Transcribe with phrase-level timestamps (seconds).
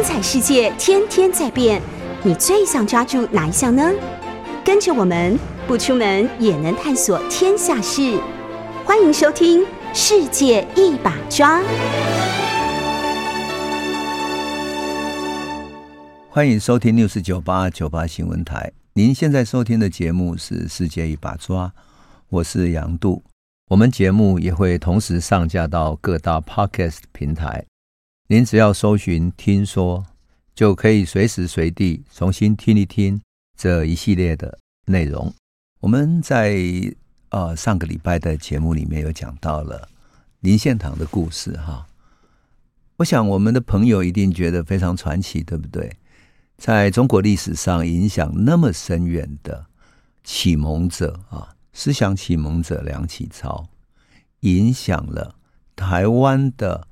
[0.00, 1.78] 精彩世界天天在变，
[2.22, 3.92] 你最想抓住哪一项呢？
[4.64, 8.18] 跟着我们不出门也能探索天下事，
[8.86, 9.60] 欢迎收听
[9.92, 11.60] 《世界一把抓》。
[16.30, 18.72] 欢迎收听六四九八九八新闻台。
[18.94, 21.66] 您现在收听的节目是《世界一把抓》，
[22.30, 23.22] 我是杨度。
[23.68, 27.66] 我们节目也会同时上架到各大 Podcast 平台。
[28.32, 30.06] 您只要搜寻“听说”，
[30.54, 33.20] 就可以随时随地重新听一听
[33.56, 35.34] 这一系列的内容。
[35.80, 36.56] 我们在
[37.30, 39.88] 呃上个礼拜的节目里面有讲到了
[40.42, 41.88] 林献堂的故事哈。
[42.98, 45.92] 我想我们的朋友一定觉得非常传奇，对不对？
[46.56, 49.66] 在中国历史上影响那么深远的
[50.22, 53.66] 启蒙者啊，思想启蒙者梁启超，
[54.42, 55.34] 影响了
[55.74, 56.86] 台湾的。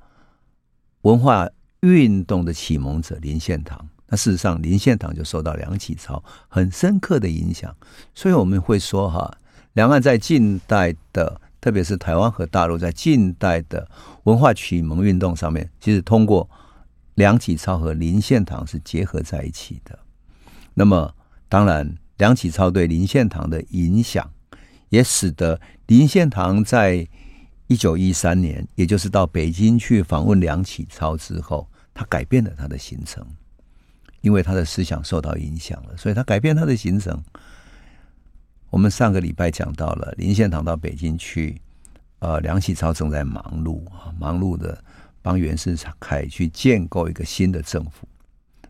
[1.03, 1.47] 文化
[1.81, 7.73] 运动的启蒙者林献堂，那事实上林献堂就受到梁启超很深刻的影响，
[8.13, 9.37] 所以我们会说哈，
[9.73, 13.89] 两岸在近代的，特别是台湾和大陆在近代的
[14.23, 16.49] 文化启蒙运动上面，其实通过
[17.15, 19.97] 梁启超和林献堂是结合在一起的。
[20.73, 21.15] 那么，
[21.47, 24.29] 当然梁启超对林献堂的影响，
[24.89, 27.07] 也使得林献堂在。
[27.69, 33.23] 一九一三年，也就是到北京去访问梁启超之后，他改变了他的行程，
[34.21, 37.23] 因为他的思想受到影响了，所以他改变他的行程。
[38.71, 41.61] 我们上个礼拜讲到了林献堂到北京去，
[42.17, 44.83] 呃，梁启超正在忙碌啊，忙碌的
[45.21, 48.07] 帮袁世凯去建构一个新的政府。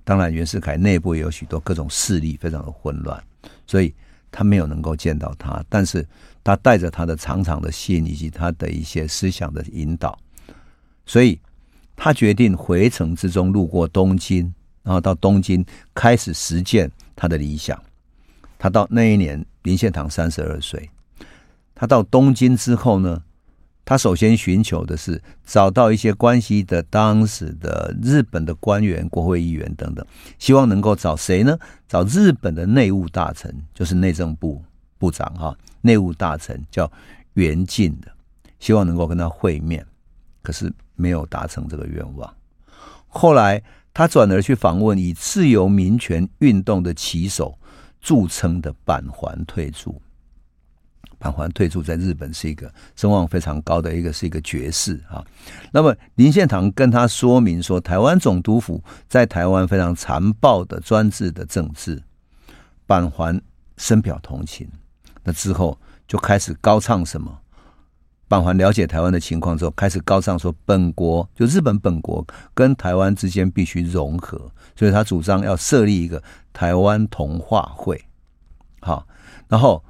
[0.03, 3.23] 当然，袁世凯内部也有许多各种势力，非常的混乱，
[3.65, 3.95] 所以。
[4.31, 6.07] 他没有能够见到他，但是
[6.49, 10.17] 他带着他的长长的信以及他的一些思想的引导，
[11.05, 11.39] 所以
[11.95, 17.79] 他决定回程之中路过东京，然后到东京开始实践他的理想。
[18.57, 20.89] 他到那一年，林献堂三十二岁，
[21.75, 23.21] 他到东京之后呢，
[23.85, 30.03] 他首先寻求的是找到一些关系的当时的日本的官员、国会议员等等，
[30.39, 31.55] 希望能够找谁呢？
[31.87, 34.63] 找日本的内务大臣，就是内政部
[34.99, 36.91] 部长哈，内务大臣叫
[37.33, 38.11] 袁进的，
[38.59, 39.83] 希望能够跟他会面，
[40.43, 42.31] 可是没有达成这个愿望。
[43.07, 47.57] 后来他转而去访问以自由民权运动的旗手
[47.99, 49.99] 著称的板垣退助。
[51.17, 55.25] 板垣退助在日本是一个声望非常高的一个是一个爵士啊。
[55.71, 62.01] 那么林献堂跟他说明说，台湾总督府在台湾非常残暴的专制的政治，
[62.85, 63.41] 板垣
[63.75, 64.69] 深表同情。
[65.23, 67.39] 那之后就开始高唱什么？
[68.27, 76.21] 板垣了解台湾的情况之后，开始高唱说，本国就日本本国跟台湾之间必须融合，所以他主张要设立一个
[76.53, 78.03] 台湾同化会。
[78.81, 79.07] 好，
[79.47, 79.83] 然后。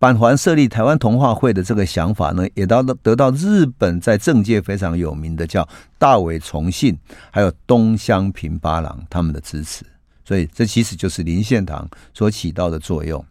[0.00, 6.98] 板垣设立台湾同化会的这个想法呢，也到得到日本在政界非常有名的叫大尾重信，
[7.30, 9.84] 还有东乡平八郎他们的支持，
[10.24, 13.22] 所以这其实就是林献堂所起到的作用。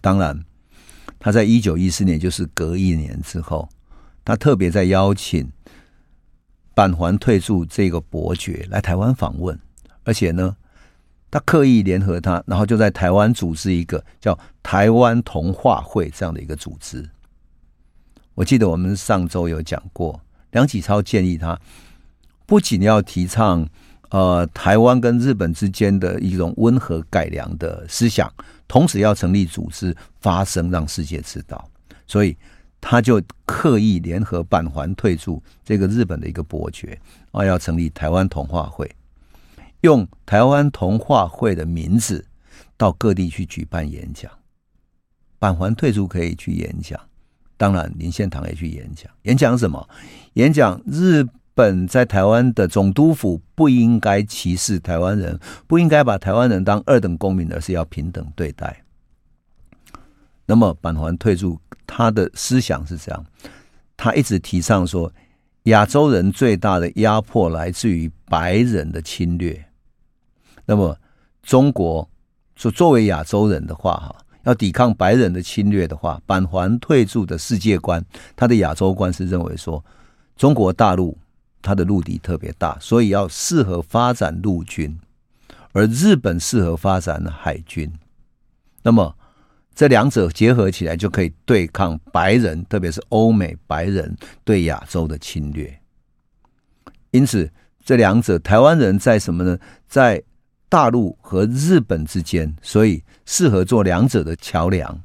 [0.00, 0.44] 当然，
[1.18, 3.68] 他在一九一四年，就是隔一年之后，
[4.24, 5.50] 他特别在邀请
[6.74, 9.58] 板垣退助这个伯爵来台湾访问，
[10.04, 10.56] 而且呢。
[11.32, 17.08] 他刻意联合他，然后就在台湾组织一个叫台湾同化会这样的一个组织。
[18.34, 21.56] 我记得我们上周有讲过，梁启超建议他
[22.46, 23.64] 不仅要提倡
[24.10, 28.28] 呃台湾跟日本之间的一种温和改良的思想，
[28.70, 31.68] 同时要成立组织发声，让世界知道。
[32.06, 32.36] 所以
[32.80, 36.96] 他就刻意联合板环退出这个日本的一个伯爵
[37.32, 38.88] 啊，要成立台湾同化会。
[39.80, 42.24] 用台湾同化会的名字
[42.76, 44.30] 到各地去举办演讲，
[45.40, 47.00] 板环退出可以去演讲，
[47.56, 49.10] 当然林献堂也去演讲。
[49.22, 49.88] 演讲什么？
[50.34, 51.26] 演讲日
[51.60, 58.82] 本在台湾的总督府不应该歧视台湾人，不应该把台湾人当二等公民，而是要平等对待。
[60.46, 63.26] 那么板垣退助他的思想是这样，
[63.94, 65.12] 他一直提倡说，
[65.64, 69.62] 亚洲人最大的压迫来自于白人的侵略。
[70.64, 70.96] 那么，
[71.42, 72.08] 中国
[72.56, 78.02] 作作为亚洲人的话，哈，要抵抗白人的侵略的话，板垣退助的世界观，
[78.34, 79.84] 他的亚洲观是认为说，
[80.38, 81.18] 中国大陆
[81.62, 84.98] 它的陆地特别大，所以要适合发展陆军，
[85.72, 87.92] 而日本适合发展海军。
[88.82, 89.16] 那么，
[89.74, 95.80] 这两者结合起来，就可以对抗白人，特别是欧美白人对亚洲的侵略。
[97.10, 97.50] 因此。
[97.82, 99.58] 这两者，台湾人在什么呢？
[99.88, 100.22] 在
[100.68, 105.00] 大陆和日本之间，所以适合做两者的桥梁。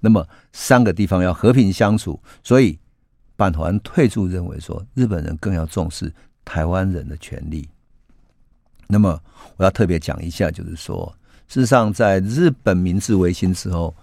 [0.00, 2.78] 那么三个地方要和平相处，所以
[3.50, 6.12] 板垣退助认为说，日本人更要重视
[6.44, 7.68] 台湾人的权利。
[8.86, 9.20] 那么
[9.56, 11.12] 我要特别讲一下，就是说，
[11.48, 13.94] 事实上在日本明治维新之后。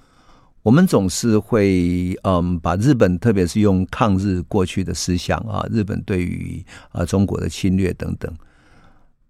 [0.62, 8.30] 我们总是会嗯，把日本特别是用抗日过去的思想啊，日本对于啊中国的侵略等等，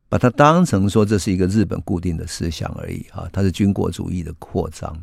[0.09, 4.99] 把它当成说这是一个日本固定的思想而已啊，它是军国主义的扩张。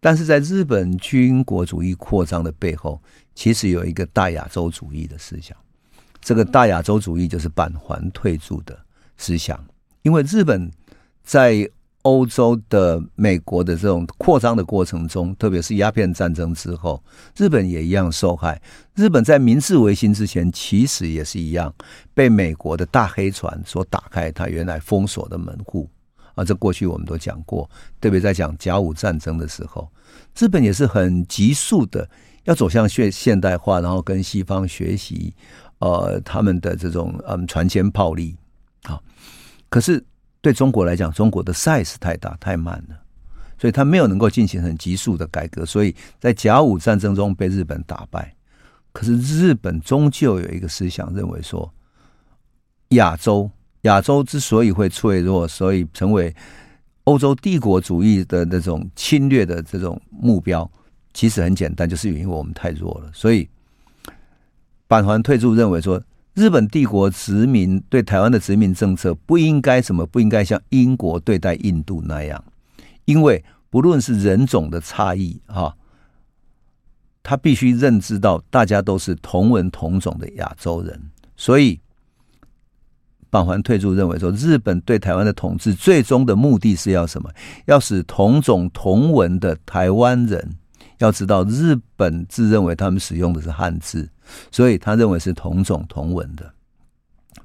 [0.00, 3.00] 但是在日本军国主义扩张的背后，
[3.34, 5.56] 其实有一个大亚洲主义的思想。
[6.20, 8.78] 这个大亚洲主义就是板环退驻的
[9.16, 9.62] 思想，
[10.02, 10.70] 因为日本
[11.22, 11.68] 在。
[12.02, 17.02] 欧洲的、美国的这种扩张的过程中，特别是鸦片战争之后，
[17.36, 18.62] 日本也一样受害。
[18.94, 21.74] 日本在明治维新之前，其实也是一样
[22.14, 25.90] 被美国的大黑船所打开它原来封锁的门户
[26.38, 26.44] 啊。
[26.44, 27.68] 这过去我们都讲过，
[28.00, 29.90] 特别在讲甲午战争的时候，
[30.38, 32.08] 日本也是很急速的
[32.44, 35.34] 要走向现现代化，然后跟西方学习，
[35.78, 38.36] 呃，他们的这种嗯船坚炮利
[38.84, 39.00] 啊。
[39.68, 40.04] 可是。
[40.40, 42.96] 对中国来讲，中国的 size 太大太慢了，
[43.58, 48.32] 所以他没有能够进行很急速的改革，所以在甲午战争中被日本打败。
[48.92, 51.68] 可是日本终究有一个思想，认为说
[52.90, 53.50] 亚洲
[53.82, 56.34] 亚洲之所以会脆弱，所以成为
[57.04, 60.70] 欧洲帝国主义的那种侵略的这种目标，
[61.12, 63.10] 其实很简单，就是因为我们太弱了。
[63.12, 63.48] 所以
[64.86, 66.02] 板垣退助认为说。
[66.34, 70.06] 日本帝国殖民对台湾的殖民政策不应该什么？
[70.06, 72.44] 不应该像英国对待印度那样，
[73.06, 75.74] 因为不论是人种的差异，哈，
[77.24, 81.10] 他必须认知到大家都是同文同种的亚洲人。
[81.36, 81.80] 所以，
[83.30, 87.30] 板垣退助认为说，日本对台湾的统治最终的目的是要什么？
[87.66, 90.56] 要使同种同文的台湾人。
[90.98, 94.08] 要知道，日本自认为他们使用的是汉字，
[94.50, 96.52] 所以他认为是同种同文的。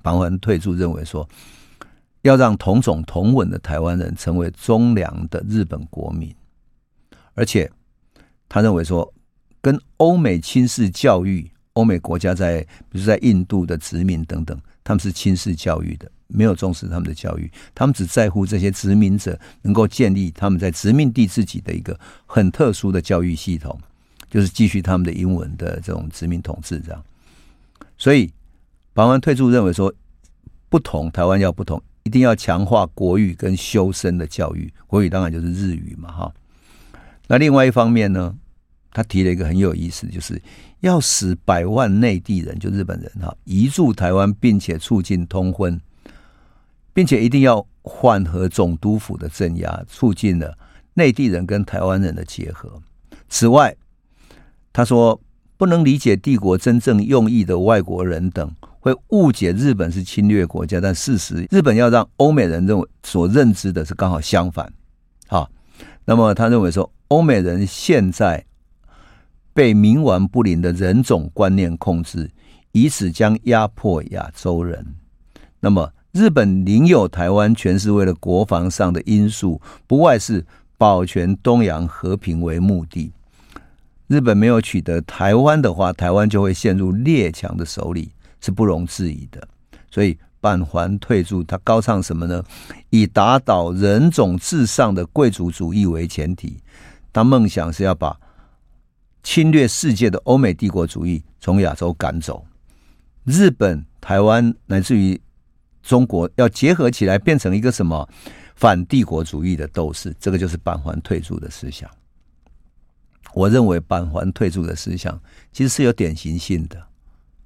[0.02, 1.30] 板垣退助认为说，
[2.24, 6.34] 要让同种同文的台湾人成为忠良的日本国民，
[7.36, 7.72] 而且
[8.50, 9.14] 他认为说，
[9.62, 12.60] 跟欧美轻视教育，欧美国家在
[12.90, 16.10] 比如在印度的殖民等等，他们是轻视教育的。
[16.36, 23.80] 没有重视他们的教育，他们只在乎这些殖民者能够建立他们在殖民地自己的一个很特殊的教育系统，
[24.32, 27.04] 就是继续他们的英文的这种殖民统治这样。
[28.00, 28.26] 所以，
[28.96, 29.94] 台湾退出认为说，
[30.70, 34.74] 不同台湾要不同，一定要强化国语跟修身的教育。
[34.88, 36.34] 国语当然就是日语嘛，哈。
[37.28, 38.36] 那另外一方面呢，
[38.94, 40.42] 他提了一个很有意思，就是
[40.80, 45.78] 要使百万内地人，就日本人哈，移住台湾，并且促进通婚。
[46.96, 50.56] 并且一定要缓和总督府的镇压，促进了
[50.94, 52.80] 内地人跟台湾人的结合。
[53.28, 53.76] 此外，
[54.72, 55.20] 他说
[55.58, 64.72] 不能理解帝国真正用意的外国人等会误解日本是侵略国家，但事实日本要让欧美人认为所认知的是刚好相反。
[65.26, 65.50] 好，
[66.06, 68.46] 那么他认为说，欧美人现在
[69.54, 72.30] 被冥顽不灵的人种观念控制，
[72.72, 74.96] 以此将压迫亚洲人。
[75.60, 75.92] 那么。
[76.14, 80.46] 日本领有台湾，全是为了国防上的因素，不外是
[80.78, 83.12] 保全东洋和平为目的。
[84.06, 88.12] 日本没有取得台湾的话，台湾就会陷入列强的手里，
[88.42, 89.42] 是不容置疑的。
[89.90, 92.44] 所以板环退助，他高唱什么呢？
[92.92, 96.60] 以打倒人种至上的贵族主义为前提，
[97.12, 98.16] 他梦想是要把
[99.24, 102.46] 侵略世界的欧美帝国主义从亚洲赶走。
[103.24, 105.20] 日本、台湾乃至于。
[105.86, 108.08] 中国要结合起来，变成一个什么
[108.56, 110.16] 反帝国主义的斗士？
[110.18, 111.92] 这个就是板环退出的思想。
[113.34, 116.82] 我认为板环退出的思想其实是有典型性的，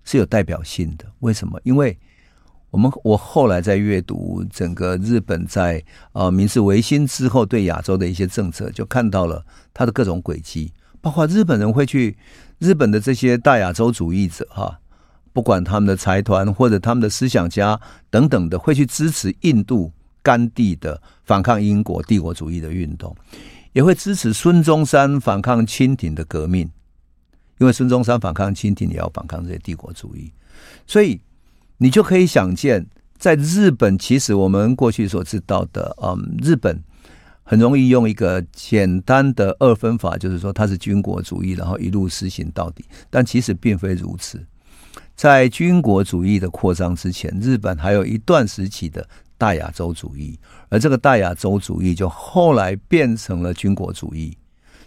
[0.03, 1.05] 是有代表性的。
[1.21, 1.59] 为什么？
[1.63, 1.97] 因为
[2.69, 9.43] 我们我后来在阅读整个日本在呃明治维新之后对亚洲的一些政策，就看到了
[9.73, 12.17] 它的各种轨迹，包括日本人会去
[12.59, 14.79] 日本的这些大亚洲主义者哈。
[15.33, 19.91] 不管他们的财团或者他们的思想家等等的，会去支持印度
[20.23, 23.15] 甘地的反抗英国帝国主义的运动，
[23.71, 26.67] 也会支持孙中山反抗清廷的革命，
[27.59, 30.33] 因为孙中山反抗清廷也要反抗这些帝国主义，
[30.87, 31.21] 所以
[31.77, 32.87] 你就可以想见，
[33.19, 36.81] 在日本，其实我们过去所知道的，嗯，日本
[37.49, 44.45] 很容易用一个简单的二分法，就是说它是军国主义，然后一路实行到底，但其实并非如此。
[45.15, 50.37] 在军国主义的扩张之前，日本还有一段时期的大亚洲主义，
[50.67, 54.37] 而这个大亚洲主义就后来变成了军国主义。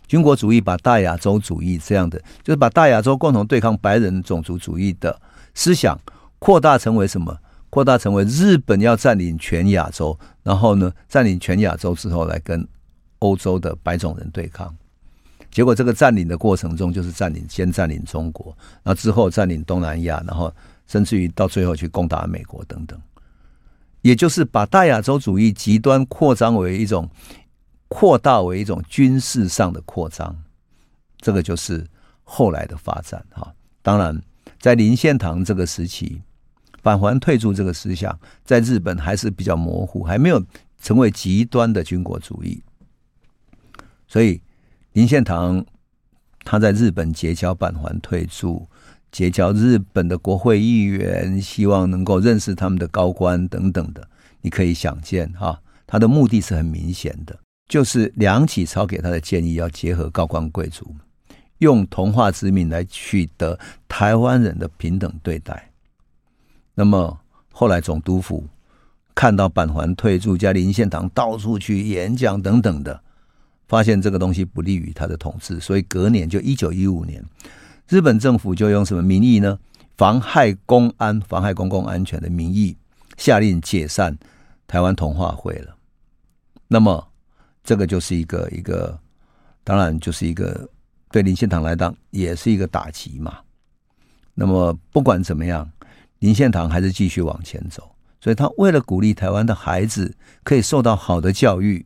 [0.07, 5.19] 军国主义把大亚洲主义这样的，就是把大亚洲共同对抗白人种族主义的
[5.55, 5.99] 思想
[6.39, 7.39] 扩大成为什么？
[7.71, 12.67] 扩大成为日本要占领全亚洲，然后呢，占领全亚洲之后来跟
[13.21, 14.75] 欧洲的白种人对抗。
[15.51, 20.53] 结果这个占领的过程中，就是占领先占领中国，然后之后占领东南亚，然后
[20.87, 23.01] 甚至于到最后去攻打美国等等。
[24.03, 27.09] 也就是把大亚洲主义极端扩张为一种。
[27.93, 30.33] 扩大为一种军事上的扩张，
[31.19, 31.85] 这个就是
[32.23, 33.53] 后来的发展哈。
[33.83, 34.17] 当然，
[34.61, 36.23] 在林献堂这个时期，
[36.83, 40.45] 返还退驻这个思想在日本还是比较模糊，还没有
[40.81, 42.63] 成为极端的军国主义。
[44.09, 44.41] 所以，
[44.93, 45.65] 林献堂
[46.45, 48.67] 他在日本结交返还退驻，
[49.13, 54.09] 结交日本的国会议员，希望能够认识他们的高官等等的。
[54.41, 57.39] 你可以想见哈，他的目的是很明显的。
[57.69, 60.93] 就是梁启超给他的建议，要结合高官贵族，
[61.59, 63.57] 用同化之名来取得
[63.87, 65.70] 台湾人的平等对待。
[66.81, 67.21] 那么
[67.53, 68.43] 后来总督府
[69.15, 72.99] 看到板垣退驻加林献堂到处去演讲等等的，
[73.69, 77.23] 发现这个东西不利于他的统治，所以隔年就一九一五年，
[77.87, 79.59] 日本政府就用什么名义呢？
[79.99, 82.75] 妨害公安、妨害公共安全的名义，
[83.19, 84.17] 下令解散
[84.67, 85.77] 台湾同化会了。
[86.67, 87.07] 那么。
[87.63, 88.99] 这个就是一个一个，
[89.63, 90.67] 当然就是一个
[91.11, 93.37] 对林献堂来讲也是一个打击嘛。
[94.35, 95.71] 那么不管怎么样，
[96.21, 101.85] 林献堂还是继续往前走，所以他为了鼓励台湾的孩子可以受到好的教育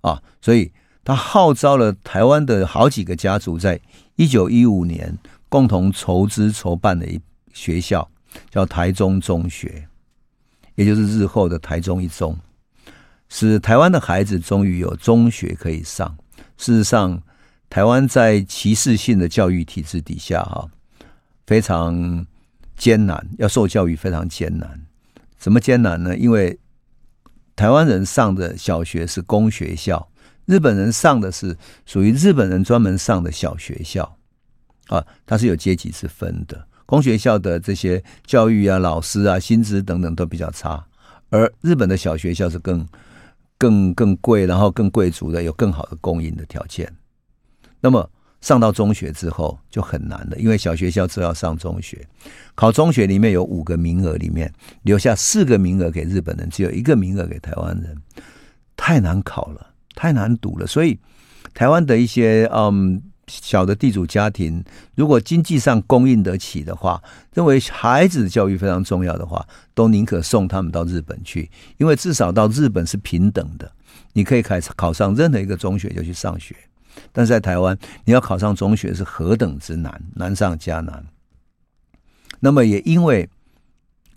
[0.00, 0.72] 啊，所以
[1.04, 3.80] 他号召了台湾的好几个家族，在
[4.16, 5.16] 一九一五年
[5.48, 7.20] 共同筹资筹办的一
[7.52, 8.06] 学校，
[8.50, 9.86] 叫台中中学，
[10.74, 12.36] 也就是日后的台中一中。
[13.28, 16.16] 使台湾的孩子终于有中学可以上。
[16.56, 17.22] 事实上，
[17.68, 20.66] 台湾在歧视性的教育体制底下，哈，
[21.46, 22.26] 非常
[22.78, 24.80] 艰难，要受教育非常艰难。
[25.36, 26.16] 怎么艰难呢？
[26.16, 26.58] 因为
[27.54, 30.08] 台湾人上的小学是公学校，
[30.46, 31.54] 日本人上的是
[31.84, 34.16] 属于日本人专门上的小学校，
[34.86, 36.66] 啊，它是有阶级之分的。
[36.86, 40.82] 公学校的这些教育啊、老师啊、薪资等等都比较差，
[41.28, 42.86] 而日本的小学校是更。
[43.60, 46.88] 更更贵，然后更贵族的有更好的供应的条件。
[47.80, 48.08] 那么
[48.40, 52.06] 上到中学之后就很难了，因为小学校只要上中学，
[52.54, 54.52] 考中学里面有五个名额，里面
[54.82, 57.96] 留下四个名额给日本人，只有一个名额给台湾人，
[58.76, 60.66] 太难考了，太难读了。
[60.66, 60.98] 所以
[61.54, 63.02] 台湾的一些嗯。
[63.30, 64.64] 小的地主家庭，
[64.94, 66.98] 如果经济上供应得起的话，
[67.34, 73.70] 认为孩子的教育非常重要的话，都宁可送他们到日本去，因为至少到日本是平等的，
[74.14, 76.56] 你可以考考上任何一个中学就去上学。
[77.12, 81.04] 但是在台湾，你要考上中学是何等之难，难上加难。
[82.40, 83.28] 那么也因为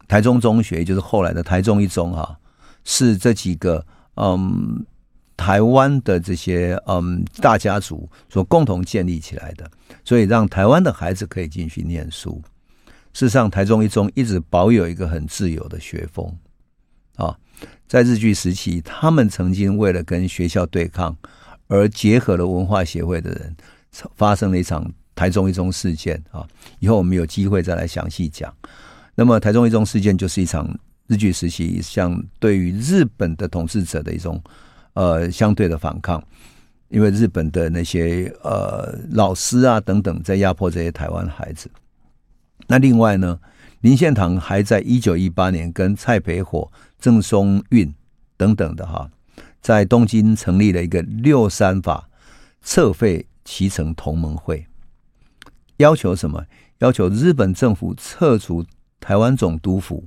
[0.07, 2.37] 台中中学，就是后来的台中一中哈，
[2.83, 3.85] 是这几个
[4.15, 4.85] 嗯。
[5.37, 9.67] 台湾的这些嗯大家族所共同建立起来的，
[10.05, 12.39] 所以让台湾的孩子可以进去念书。
[13.11, 16.31] 事实上，台中一中一直保有一个很自由的学风
[17.15, 17.35] 啊。
[17.87, 21.17] 在日据时期，他们曾经为了跟学校对抗，
[21.71, 23.55] 而结合了文化协会的人，
[24.15, 24.85] 发生了一场
[25.15, 26.45] 台中一中事件啊。
[26.79, 28.53] 以后我们有机会再来详细讲。
[29.15, 30.67] 那么，台中一中事件就是一场
[31.07, 34.41] 日据时期，像对于日本的统治者的一种。
[34.93, 36.21] 呃，相对的反抗，
[36.89, 41.71] 因为日本的那些呃老师啊等等，在压迫这些台湾孩子。
[42.67, 43.39] 那另外呢，
[43.79, 47.89] 林献堂还在一九一八年跟蔡培火、郑松韵
[48.35, 49.09] 等等的哈，
[49.61, 52.09] 在东京成立了一个六三法
[52.63, 54.65] 撤废期成同盟会，
[55.77, 56.43] 要求什么？
[56.79, 58.65] 要求日本政府撤除
[58.99, 60.03] 台湾总督府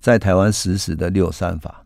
[0.00, 1.84] 在台湾实施的六三法。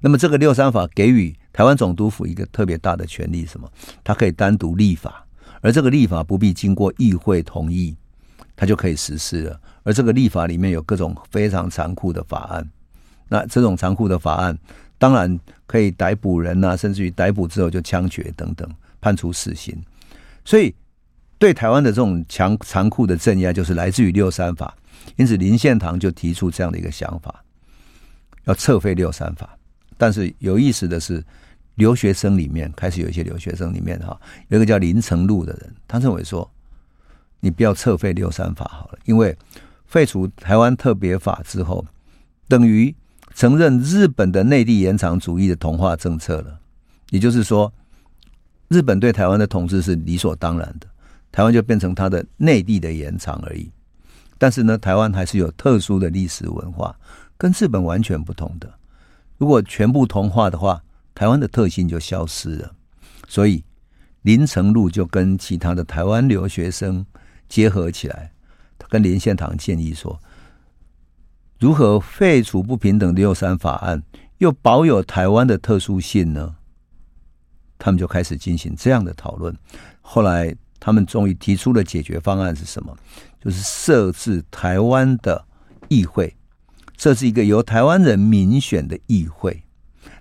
[0.00, 3.70] 那么这个六三法给予台湾总督府一个特别大的权利，什么？
[4.02, 5.26] 它可以单独立法，
[5.60, 7.94] 而这个立法不必经过议会同意，
[8.56, 9.60] 它就可以实施了。
[9.82, 12.66] 而这个立法里面有各种非常残酷的法案，
[13.28, 14.58] 那这种残酷的法案
[15.00, 18.68] 当然可以逮捕人呐，甚至于逮捕之后就枪决等等，
[19.00, 19.74] 判处死刑。
[20.44, 20.74] 所以
[21.38, 24.76] 对台湾的这种强残酷的镇压，就是来自于六三法。
[25.16, 27.42] 因此林献堂就提出这样的一个想法，
[28.44, 29.56] 要撤废六三法。
[29.96, 31.24] 但是有意思的是，
[31.76, 36.48] 留学生里面开始有一些留学生里面哈，有一个叫林成禄的人，他认为说，
[37.40, 39.34] 你不要撤废六三法好了，因为
[39.86, 41.86] 废除台湾特别法之后，
[42.48, 42.94] 等于
[43.40, 46.60] 承认日本的内地延长主义的同化政策了。
[47.08, 47.72] 也就是说，
[48.68, 50.86] 日本对台湾的统治是理所当然的，
[51.32, 53.70] 台湾就变成它的内地的延长而已。
[54.36, 56.94] 但是呢，台湾还是有特殊的历史文化，
[57.38, 58.70] 跟日本完全不同的。
[59.38, 62.70] 如果全部同化的话，台湾的特性就消失了。
[63.26, 63.64] 所以
[64.20, 67.06] 林呈禄就跟其他的台湾留学生
[67.48, 68.32] 结合起来，
[68.78, 70.20] 他跟林献堂建议说，
[71.60, 74.02] 如何废除不平等六三法案，
[74.38, 76.56] 又保有台湾的特殊性呢？
[77.78, 79.54] 他们就开始进行这样的讨论。
[80.00, 82.96] 后来，他们终于提出了解决方案是什么？
[83.38, 85.44] 就是设置台湾的
[85.88, 86.34] 议会，
[86.96, 89.62] 设置一个由台湾人民选的议会。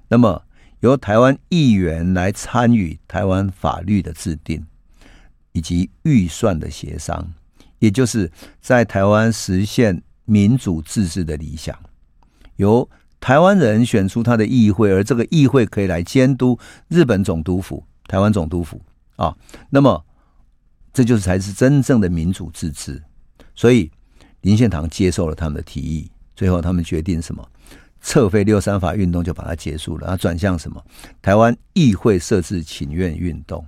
[0.09, 0.43] 那么，
[0.81, 4.65] 由台湾议员来参与台湾法律的制定
[5.53, 7.33] 以及预算的协商，
[7.79, 8.29] 也就是
[8.59, 11.77] 在台湾实现民主自治的理想。
[12.57, 12.87] 由
[13.19, 16.57] 台湾人选出他的议会，而这个议会可以来监督
[16.87, 18.79] 日本总督府、台湾总督府
[19.15, 19.35] 啊。
[19.69, 20.05] 那么，
[20.93, 23.01] 这就是才是真正的民主自治。
[23.55, 23.91] 所以，
[24.41, 27.45] 林献堂接受了他们的提议，最后他们决定什么？
[28.01, 30.81] 撤废六三法运动就把它结束了，然后转向什么？
[31.21, 33.65] 台湾议会设置请愿运动。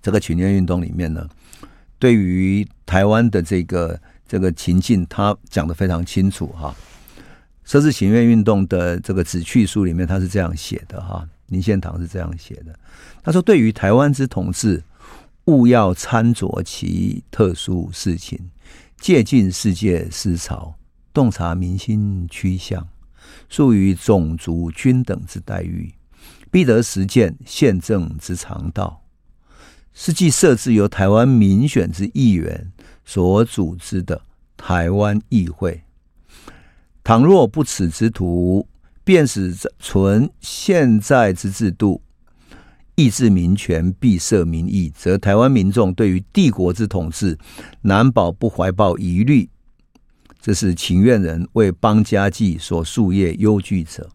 [0.00, 1.28] 这个请愿运动里面呢，
[1.98, 6.74] 对于台湾的这个这个情境，他讲得非常清楚哈。
[7.64, 11.28] 设置请愿运动的这个旨趣书里面，他是这样写的哈。
[11.48, 12.76] 林献堂是这样写的，
[13.22, 14.82] 他说：“对于台湾之统治，
[15.44, 18.50] 务要参酌其特殊事情，
[18.98, 20.74] 借鉴世界思潮，
[21.12, 22.88] 洞察民心趋向，
[23.48, 25.94] 树于种族均等之待遇，
[26.50, 29.04] 必得实践宪政之常道。
[29.94, 32.72] 是即设置由台湾民选之议员
[33.06, 34.20] 所组织的
[34.58, 35.82] 台湾议会。”
[37.02, 38.68] 倘若不此之途，
[39.04, 42.02] 便使存现在之制度，
[42.96, 47.38] 抑制民权，闭塞民意，则台湾民众对于帝国之统治，
[47.82, 49.48] 难保不怀抱疑虑。
[50.40, 54.10] 这是请愿人为邦家计所夙夜忧惧者。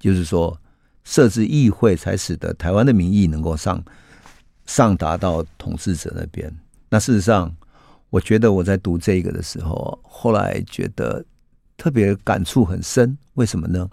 [0.00, 0.60] 就是说，
[1.04, 3.80] 设置议会，才使得台湾的民意能够上
[4.66, 6.52] 上达到统治者那边。
[6.88, 7.54] 那事实上，
[8.10, 11.24] 我觉得我在读这个的时候，后来觉得。
[11.80, 13.88] 特别感触很深，为什么呢？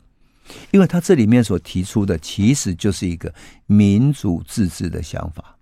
[0.71, 3.31] 因为他这里面所提出的，其实就是一个
[3.67, 5.59] 民主自治的想法。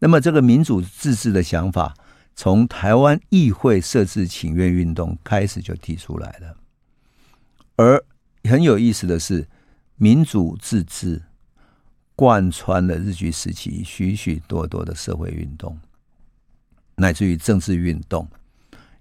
[0.00, 1.94] 那么，这个民主自治的想法，
[2.34, 6.56] 从台湾议会设置请愿运动开始就提出来了。
[7.76, 8.04] 而
[8.42, 9.46] 很有意思的是，
[9.94, 11.22] 民主自治
[12.16, 15.78] 贯穿了日据时期许许多多的社会运动，
[16.96, 18.28] 乃至于政治运动，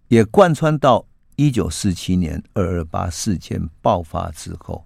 [0.08, 1.06] 也贯穿到。
[1.38, 4.86] 一九四七年二二八事件爆发之后，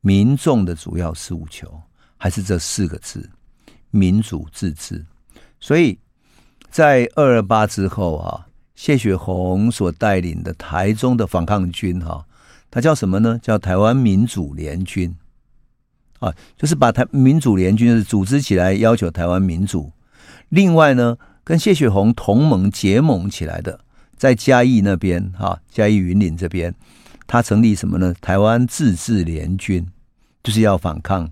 [0.00, 1.80] 民众的主要诉求
[2.16, 3.30] 还是这四个字：
[3.90, 5.04] 民主自治。
[5.60, 5.96] 所以
[6.70, 12.26] 在二二八之后啊，谢雪红所带领的台中的反抗军哈，
[12.68, 13.38] 他叫什么呢？
[13.40, 15.14] 叫台湾民主联军
[16.18, 19.92] 啊，就是把台民主联军是组织起来，要求台湾民主。
[20.48, 23.80] 另外呢，跟谢雪红同盟结盟起来的。
[24.16, 26.72] 在嘉义那边，哈，嘉义云林这边，
[27.26, 28.14] 他成立什么呢？
[28.20, 29.84] 台湾自治联军，
[30.44, 31.28] 就是要反抗，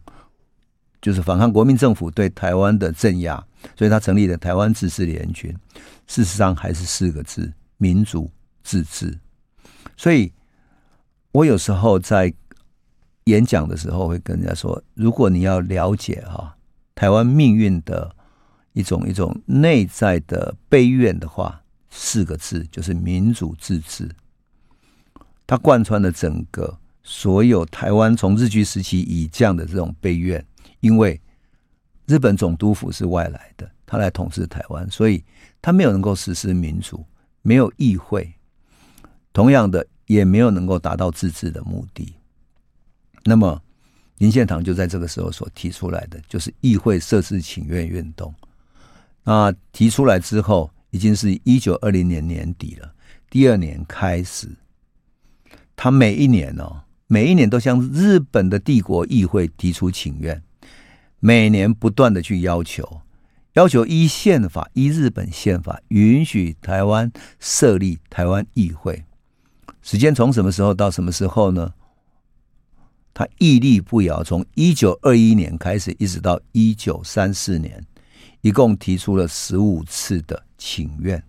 [1.00, 3.44] 就是反抗国民政府对台湾的镇压，
[3.76, 5.56] 所以他成立了台湾自治联军。
[6.08, 8.28] 事实上还是四个字：民主
[8.64, 9.16] 自治。
[9.96, 10.32] 所以
[11.30, 12.34] 我有时候在
[13.24, 16.56] 演讲的时候会跟人家说，如果你要了解哈
[16.96, 18.12] 台湾命运的
[18.72, 21.61] 一种一种内在的悲怨的话。
[21.92, 24.09] 四个字就是民主自治，
[25.44, 30.46] 它贯穿了整个所有台湾从日据时期以降的这种悲怨，
[30.78, 31.20] 因为
[32.06, 35.24] 日本总督府是外来的，他来统治台湾，所以
[35.61, 37.04] 他没有能够实施民主，
[37.42, 38.33] 没有议会，
[39.33, 42.14] 同样的也没有能够达到自治的目的。
[43.24, 43.61] 那么
[44.18, 48.33] 林献堂就在这个时候所提出来的，就是议会设置请愿运动。
[49.24, 50.70] 那提出来之后。
[50.92, 52.92] 已经是一九二零年年底了，
[53.30, 54.48] 第二年开始，
[55.76, 60.42] 他每一年哦，每一年都向日本的帝国议会提出请愿，
[61.20, 63.02] 每年不断的去要求，
[63.52, 69.04] 要求依宪法，依日本宪法允许台湾设立台湾议会。
[69.83, 71.72] 时间从什么时候到什么时候呢？
[73.14, 77.87] 他屹立不摇，从一九二一年开始，一直到一九三四年。
[78.42, 81.22] 一共提出了十五次的请愿，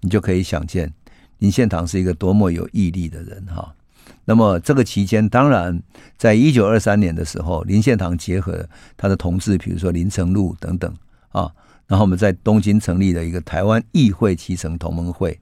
[0.00, 0.92] 你就可以想见，
[1.38, 3.74] 林献堂是一个多么有毅力的人哈。
[4.26, 5.82] 那么这个期间，当然
[6.16, 8.66] 在一九二三年的时候，林献堂结合
[8.96, 10.94] 他的同志，比如说林呈禄等等
[11.28, 11.52] 啊，
[11.86, 15.38] 然后我们在东京成立了一个台湾议会期成同盟会。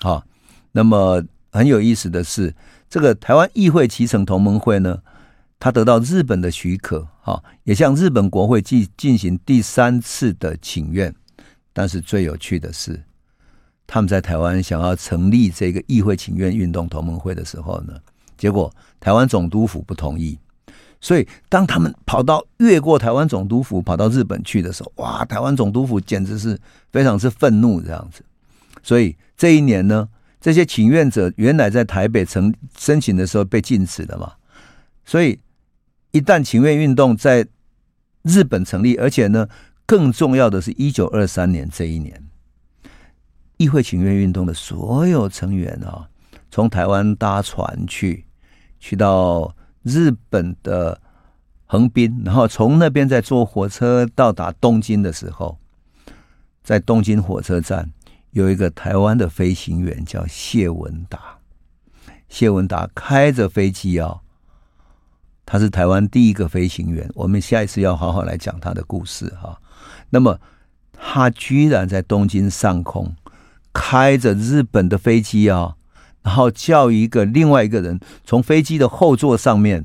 [0.00, 0.24] 好，
[0.72, 2.54] 那么很有意思的是，
[2.88, 5.02] 这个台湾议会期成同盟会呢，
[5.60, 11.14] 他得到日本的许可，哈，也向日本国会进进行第三次的请愿。
[11.74, 13.04] 但是最有趣的是，
[13.86, 17.92] 他们在台湾想要成立这个议会请愿运动同盟会的时候呢，
[18.38, 20.38] 结果台湾总督府不同意。
[20.98, 26.58] 所以当他们跑到越过台湾总督府跑到日本去的时候，哇，台湾总督府简直是
[26.90, 28.24] 非常之愤怒这样子。
[28.82, 30.08] 所以这一年呢，
[30.40, 34.32] 这些请愿者原来在台北成申请的时候被禁止了嘛，
[35.04, 35.38] 所以。
[36.12, 37.46] 一旦请愿运动在
[38.22, 39.48] 日本成立，而且呢，
[39.86, 42.28] 更重要的是，一九二三年这一年，
[43.56, 46.08] 议会请愿运动的所有成员啊，
[46.50, 48.26] 从台湾搭船去，
[48.78, 51.00] 去到日本的
[51.66, 55.58] 横滨，然后从那边再坐火车到达东京的时候，
[56.62, 57.90] 在东京火车站
[58.32, 61.38] 有一个台湾的飞行员叫谢文达，
[62.28, 64.20] 谢文达开着飞机啊。
[65.52, 69.60] 他是台湾第一个飞行员，我们下一次要好好来讲他的故事哈。
[70.10, 70.38] 那么，
[70.92, 73.12] 他居然在东京上空
[73.72, 75.74] 开着日本的飞机啊，
[76.22, 79.84] 然后叫一个另外一个人从飞机的后座上面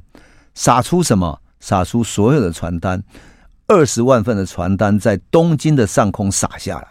[0.54, 1.42] 撒出什么？
[1.60, 3.04] 撒出所有的传单，
[3.66, 6.88] 二十万份的传单在东京的上空撒下来，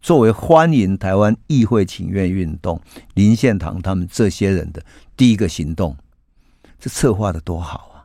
[0.00, 2.80] 作为欢迎台湾议会请愿运动
[3.14, 4.82] 林献堂他们这些人的
[5.16, 5.96] 第一个行动。
[6.78, 8.04] 这策划的多好啊！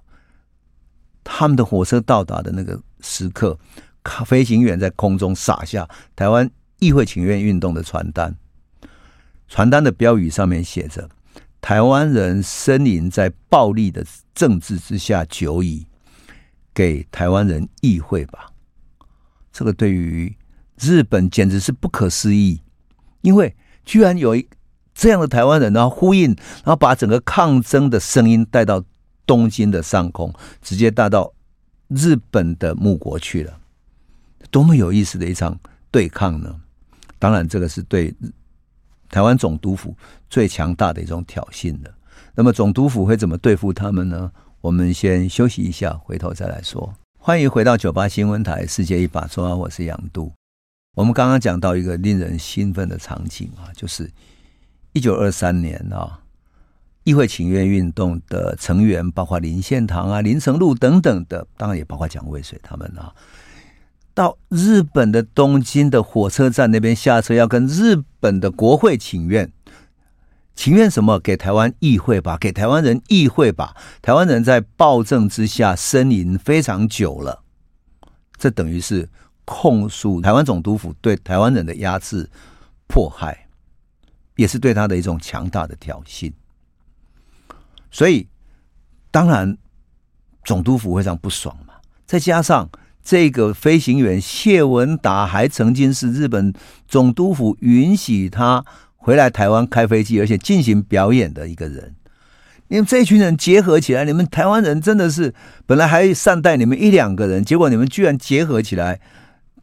[1.23, 3.57] 他们的火车到达的那个时刻，
[4.25, 8.35] 飞行员在空中撒下台湾议会请愿运动的传单，
[9.47, 11.09] 传单的标语上面写着
[11.59, 15.85] ：“台湾人呻吟在暴力的政治之下久矣，
[16.73, 18.51] 给台湾人议会吧。”
[19.51, 20.35] 这个对于
[20.79, 22.61] 日本简直是不可思议，
[23.21, 24.47] 因为居然有一。
[24.99, 28.83] 这样的台湾人，然后呼应，然后把整个抗争的声音带到
[29.25, 31.31] 东京的上空，直接带到
[31.87, 33.57] 日本的母国去了，
[34.51, 35.57] 多么有意思的一场
[35.89, 36.53] 对抗呢？
[37.17, 38.13] 当然，这个是对
[39.09, 39.95] 台湾总督府
[40.29, 41.93] 最强大的一种挑衅的。
[42.35, 44.29] 那么，总督府会怎么对付他们呢？
[44.59, 46.93] 我们先休息一下，回头再来说。
[47.17, 50.33] 欢迎回到九八新闻台《世界一把抓》，我是杨渡。
[50.97, 54.11] 我们刚刚讲到一个令人兴奋的场景啊，就是。
[54.93, 56.21] 一九二三年啊，
[57.03, 63.13] 议会请愿运动的成员包括林献堂啊、林呈禄等等的，当然也包括蒋渭水他们啊，
[64.13, 69.51] 到日本的东京的火车站那边下车，要跟日本的国会请愿，
[70.55, 71.19] 请愿什么？
[71.19, 73.75] 给台湾议会吧，给台湾人议会吧。
[74.01, 77.43] 台湾人在暴政之下呻吟非常久了，
[78.37, 79.07] 这等于是
[79.45, 82.29] 控诉台湾总督府对台湾人的压制、
[82.87, 83.45] 迫害。
[84.39, 86.31] 也是对他的一种强大的挑衅，
[87.91, 88.25] 所以
[89.11, 89.57] 当然
[90.45, 91.73] 总督府非常不爽嘛。
[92.05, 92.69] 再加上
[93.03, 96.53] 这个飞行员谢文达还曾经是日本
[96.87, 98.63] 总督府允许他
[98.95, 101.93] 回来台湾开飞机，而且进行表演的一个人。
[102.69, 105.33] 你们这群人结合起来，你们台湾人真的是
[105.65, 109.01] 本来还善待你们一两个人，结果你们居然结合起来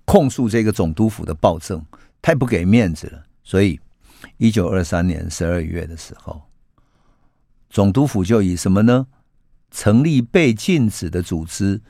[0.04, 1.82] 控诉这个总督府的暴政，
[2.20, 3.22] 太不给面子了。
[3.42, 3.80] 所以。
[4.36, 6.42] 一九二三年十二月的时候，
[7.70, 9.06] 总督府就以什么呢？
[9.70, 11.80] 成立被禁止的组织，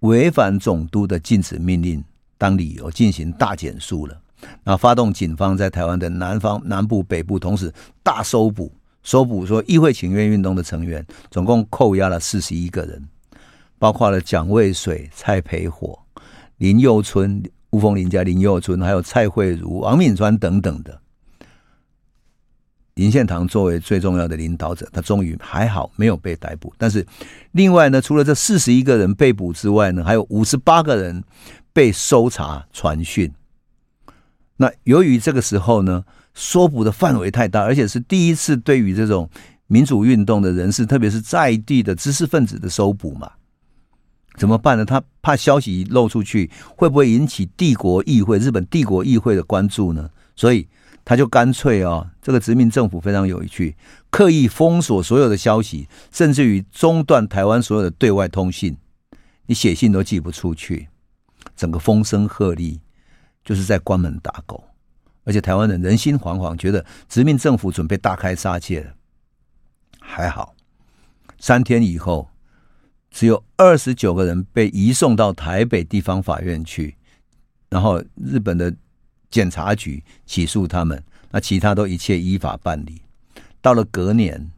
[0.00, 2.02] 违反总督的禁止命令
[2.38, 4.20] 当理由，进行大检肃了。
[4.62, 13.02] 那发动警方在台湾的南方、南部、北部，同时大搜捕，搜捕说议会请愿运动的成员，总共扣押了四十一个人，
[13.78, 15.98] 包括了蒋渭水、蔡培火、
[16.58, 21.00] 林右春、雾峰林家林右春，还有蔡惠如、王敏川等等的。
[22.94, 26.72] 林献堂作为最重要的领导者，他终于还好没有被逮捕。
[26.78, 27.04] 但是，
[27.50, 31.24] 另外呢，除了这四十一个人被捕之外呢，还有五十八个人
[31.72, 33.32] 被搜查传讯。
[34.58, 36.04] 那由于这个时候呢，
[36.34, 39.28] 搜捕的范围太大，而且是第一次对于这种
[39.66, 43.28] 民主运动的人士，特别是在地的知识分子的搜捕嘛，
[44.36, 44.84] 怎么办呢？
[44.84, 50.08] 他怕消息漏出去，会不会引起帝国议会、日本帝国议会的关注呢？
[50.36, 50.68] 所以。
[51.04, 53.76] 他就干脆啊，这个殖民政府非常有趣，
[54.10, 58.76] 刻意封锁所有的消息，甚至于中断台湾所有的对外通信，
[59.46, 60.88] 你写信都寄不出去，
[61.54, 62.80] 整个风声鹤唳，
[63.44, 64.64] 就是在关门打狗。
[65.24, 68.92] 而且台湾人人心惶惶，觉得殖民政府准备大开杀戒了。
[70.00, 70.54] 还好，
[71.38, 72.28] 三天以后，
[73.10, 76.96] 只有二十九个人被移送到台北地方法院去，
[77.70, 78.74] 然后日本的
[79.34, 83.02] 检察局起诉他们，那其他都一切依法办理。
[83.60, 84.52] 到了隔年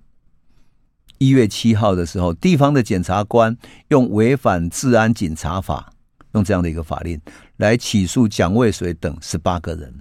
[1.16, 3.56] 一月七号的时候，地方的检察官
[3.88, 5.90] 用违反治安警察法，
[6.34, 7.18] 用这样的一个法令
[7.56, 9.94] 来起诉蒋渭水等十八个人。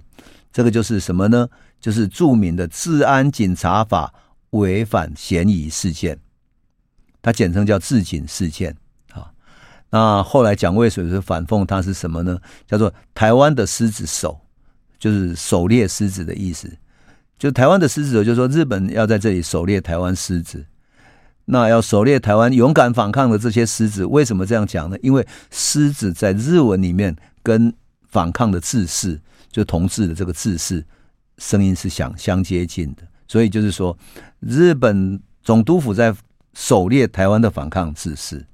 [0.52, 1.48] 这个就是什么呢？
[1.80, 4.12] 就是著名的治安警察法
[4.50, 6.18] 违反嫌疑事件，
[7.22, 8.76] 它简称叫治警事件。
[9.14, 9.32] 啊，
[9.88, 12.38] 那后来蒋渭水是反讽他是什么呢？
[12.66, 14.38] 叫做台湾的狮子手，
[14.98, 16.70] 就是狩猎狮子的意思。
[17.38, 20.64] 就台湾的狮子，就说日本要在这里狩猎台湾狮子。
[21.44, 24.96] 那要狩猎台湾勇敢反抗的这些狮子，为什么这样讲呢？
[25.02, 27.72] 因为狮子在日文里面跟
[28.08, 29.20] 反抗的志士。
[29.48, 30.84] 就同志的这个字是
[31.38, 33.96] 声音是相相接近的，所以就是说，
[34.40, 36.14] 日本总督府在
[36.52, 38.44] 狩猎台湾的反抗志士，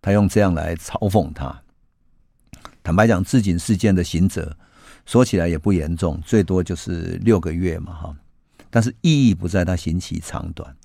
[0.00, 1.60] 他用这样来嘲讽他。
[2.84, 4.56] 坦白讲，自警事件的行者
[5.06, 8.16] 说起来也不严重，最多就是六个月嘛，哈。
[8.70, 10.76] 但是意义不在他刑期长短，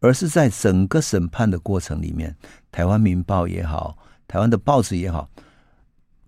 [0.00, 2.36] 而是在整个审判的过程里面，
[2.70, 3.96] 台湾民报也好，
[4.28, 5.28] 台湾的报纸也好。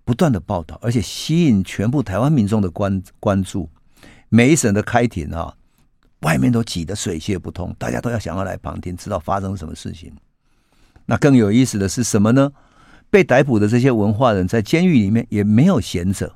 [0.05, 3.70] 不断的报道，而且吸引全部台湾民众的关关注。
[4.28, 5.55] 每一审的开庭啊，
[6.22, 10.12] 外面都挤得水泄不通，大家都要想要来旁听，知道发生什么事情。
[11.07, 12.50] 那更有意思的是什么呢？
[13.11, 16.35] 被逮捕的这些文化人在监狱里面也没有闲着，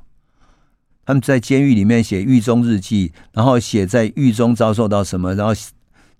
[1.06, 5.54] 他们在监狱里面写狱中日记，然后写在狱中遭受到什么，然后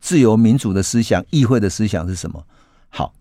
[0.01, 2.47] 自由民主的思想、议会的思想是什么。
[2.89, 3.13] 好，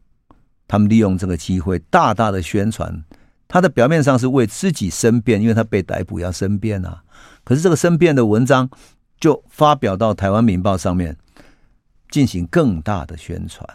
[0.68, 3.04] 他们利用这个机会，大大的宣传。
[3.48, 7.04] 他的表面上是为自己申辩，因为他被逮捕要申辩啊。
[7.44, 8.70] 可是这个申辩的文章
[9.20, 11.18] 就发表到台湾民报上面，
[12.10, 13.68] 进行更大的宣传。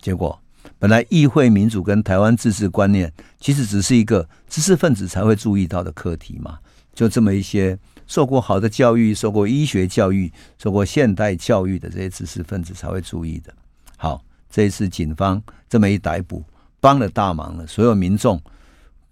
[0.00, 0.40] 结果，
[0.78, 6.58] 本来议会民主跟台湾自治观念，其实只是一个知识分子才会注意到的课题嘛。
[6.94, 13.52] 就这么一些受过好的教育、受过医学教育、受过现代教育的这些知识分子才会注意的。
[13.96, 16.44] 好，这一次警方这么一逮捕，
[16.80, 18.40] 帮了大忙了，所有民众。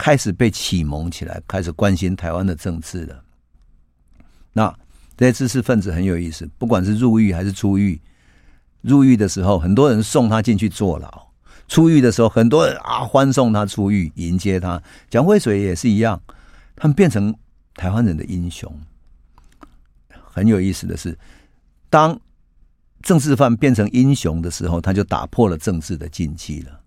[0.02, 3.22] 开始被启蒙起来，开始关心台湾的政治了。
[4.50, 4.74] 那
[5.14, 8.00] 这些知识分子很有意思，不管是入狱还是出狱，
[8.80, 11.26] 入狱的时候很多人送他进去坐牢，
[11.68, 14.82] 出狱的时候很多人啊欢送他出狱，迎接他。
[15.10, 16.18] 蒋渭水也是一样，
[16.74, 17.34] 他们变成
[17.74, 18.72] 台湾人的英雄。
[20.10, 21.18] 很有意思的是，
[21.88, 22.18] 当
[23.02, 26.80] 政治犯变成英雄的时候，他就打破了政治的禁忌了。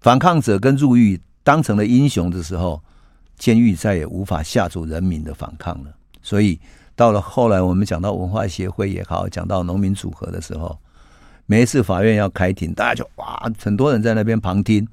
[0.00, 1.20] 反抗者跟入狱。
[1.46, 2.82] 当成了英雄的时候，
[3.38, 5.94] 监狱再也无法吓阻人民的反抗了。
[6.20, 6.58] 所以
[6.96, 10.76] 到了后来，我们讲到文化协会也好，讲到农民组合的时候，
[11.46, 14.84] 每一次法院要开庭，大家就哇，很多人在那边旁听，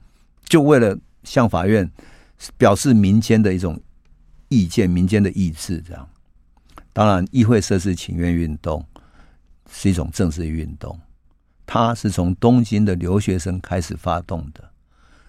[0.45, 1.89] 就为了向法院
[2.55, 3.81] 表示民间的一种
[4.53, 5.81] 意见、民间的意志。
[5.87, 6.07] 这样，
[6.93, 8.85] 当然，议会设置请愿运动
[9.71, 10.99] 是一种政治运动，
[11.65, 14.69] 它是从东京的留学生开始发动的。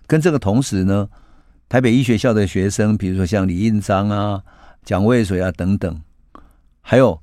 [0.07, 1.09] 跟这个同时呢，
[1.69, 4.43] 台北医学校的学生，比如说像李应章啊、
[4.85, 6.03] 蒋渭水啊等等，
[6.83, 7.23] 还有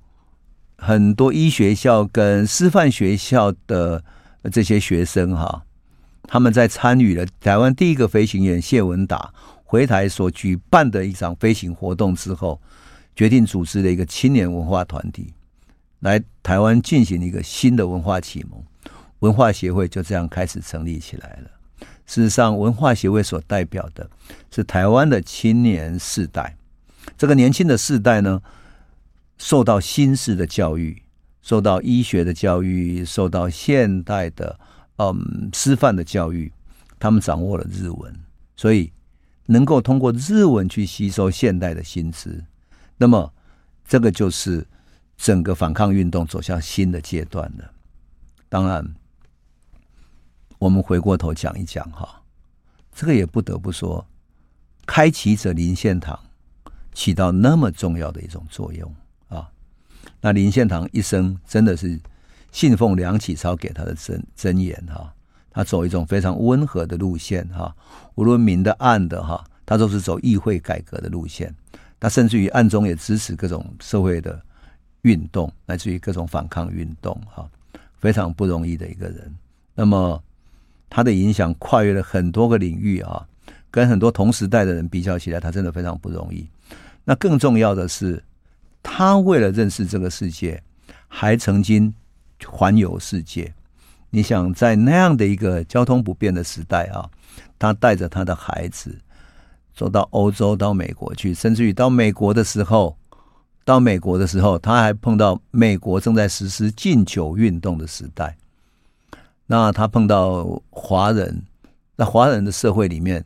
[0.78, 4.04] 很多医学校跟师范学校的
[4.52, 5.64] 这些学生哈，
[6.24, 9.32] 他们在参与了台湾第一个飞行员谢文达
[9.72, 12.62] 回台所举办的一场飞行活动之后，
[13.16, 15.34] 决定组织了一个青年文化团体，
[16.02, 18.62] 来台湾进行一个新的文化启蒙，
[19.20, 21.50] 文化协会就这样开始成立起来了。
[22.06, 24.10] 事实上，文化协会所代表的
[24.54, 26.58] 是台湾的青年世代。
[27.18, 28.42] 这个年轻的世代呢，
[29.38, 31.02] 受到新式的教育，
[31.42, 34.60] 受到医学的教育，受到现代的
[34.98, 36.52] 嗯师范的教育，
[37.00, 38.14] 他们掌握了日文，
[38.58, 38.92] 所以
[39.46, 42.44] 能够通过日文去吸收现代的新知。
[42.98, 43.34] 那么，
[43.86, 44.68] 这个就是
[45.18, 47.72] 整个反抗运动走向新的阶段了。
[48.50, 48.94] 当然。
[50.60, 52.22] 我们回过头讲一讲哈，
[52.94, 54.06] 这个也不得不说，
[54.86, 56.20] 开启者林献堂
[56.94, 58.96] 起到那么重要的一种作用
[59.28, 59.50] 啊。
[60.22, 62.00] 那林献堂一生真的是
[62.52, 65.12] 信奉梁启超给他的真真言哈，
[65.52, 67.76] 他走一种非常温和的路线哈，
[68.16, 71.54] 无论明的暗的哈，他都是走议会改革的路线。
[72.00, 74.42] 他甚至于暗中也支持各种社会的
[75.04, 77.48] 运动，来自于各种反抗运动哈，
[78.00, 79.36] 非常不容易的一个人。
[79.76, 80.22] 那么。
[80.94, 83.26] 他的影响跨越了很多个领域啊，
[83.72, 86.46] 跟很多同时代的人比较起来，他真的非常不容易。
[87.06, 88.22] 那更重要的是，
[88.84, 90.62] 他为了认识这个世界，
[91.08, 91.94] 还曾经
[92.46, 93.54] 环游世界。
[94.14, 97.10] 你想，在那样的一个交通不便的时代啊，
[97.58, 99.00] 他带着他的孩子
[99.74, 102.98] 走到欧洲、到美国去，甚至于到美国的时候，
[103.64, 108.36] 到美国的时候，他还碰到美国正在实施禁酒运动的时代。
[109.46, 111.44] 那他碰到华人，
[111.96, 113.24] 那华人的社会里面，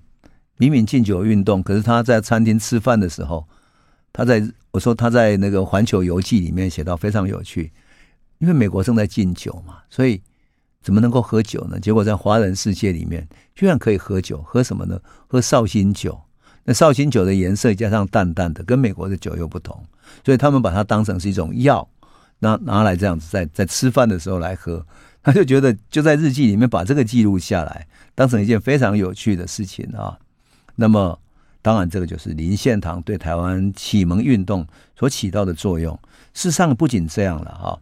[0.58, 3.48] 明明禁酒运动，可是他在餐厅吃饭的时候，
[4.13, 7.71] 他在我说他在那个《环球游记》里面写到非常有趣，
[8.38, 10.21] 因为美国正在禁酒嘛，所以。
[10.86, 11.80] 怎么能够喝酒呢？
[11.80, 15.02] 结果在华人世界里面，居然可以喝酒，喝什么呢？
[15.28, 16.21] 喝绍兴酒。
[16.63, 19.84] 那绍兴酒的颜色加上淡淡的，跟美国的酒又不同，
[20.24, 21.89] 所以他们把它当成是一种药，
[22.38, 24.86] 拿拿来这样子在在吃饭的时候来喝。
[25.24, 30.15] 他就觉得就在日记里面把这个记录下来，当成一件非常有趣的事情啊。
[30.76, 31.19] 那么，
[31.63, 35.98] 当然这个就是林献堂对台湾启蒙运动所起到的作用。
[36.36, 37.80] 事实上不仅这样了哈，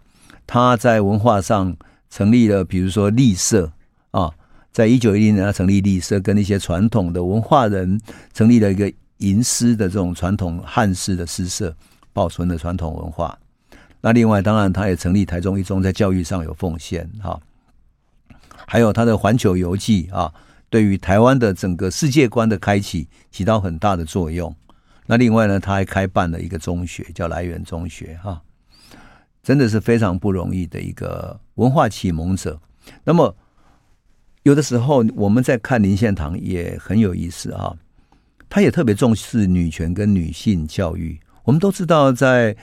[0.47, 1.75] 他在文化上。
[2.13, 3.73] 成立了，比如说丽社
[4.11, 4.31] 啊，
[4.71, 7.99] 在一九一零年，他成立丽社，跟一些传统的文化人
[8.35, 11.75] 成立了一个吟诗的这种传统汉诗的诗社，
[12.13, 13.35] 保存了传统文化。
[13.99, 17.39] 那另外，当然他也成立台中一中，在教育上有奉献哈。
[18.67, 20.31] 还有他的《环球游记》啊，
[20.69, 24.55] 对于台湾的整个世界观的开启起到很大的作用。
[25.07, 28.39] 那另外呢，他还开办了一个中学，叫来源中学哈。
[29.43, 32.59] 真的是非常不容易的一个文化启蒙者。
[33.03, 33.35] 那么，
[34.43, 37.75] 有的时候我们在看林献堂也很有意思啊，
[38.49, 41.19] 他也特别重视女权跟女性教育。
[41.43, 42.55] 我们都知道，在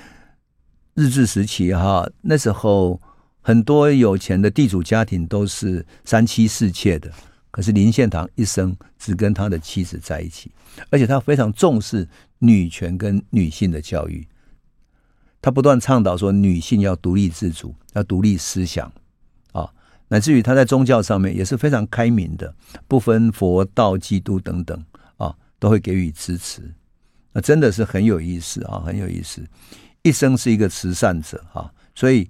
[0.95, 3.01] 日治时期哈，那时候
[3.43, 7.13] 很多有钱的地主家庭都是三妻四妾的，
[7.51, 10.51] 可是林献堂一生只跟他的妻子在一起，
[10.91, 14.27] 而且他非常重视女权跟女性的教育。
[15.43, 18.93] 他不断倡导说，女性要独立自主，要独立思想，
[19.53, 19.69] 啊，
[20.09, 22.55] 乃至于他在宗教上面也是非常开明的，
[22.87, 24.85] 不分佛道、基督等等，
[25.17, 26.63] 啊，都会给予支持。
[27.33, 29.43] 那真的是很有意思啊，很有意思。
[30.03, 32.29] 一生是一个慈善者啊，所以